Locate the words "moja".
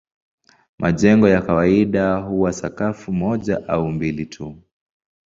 3.13-3.67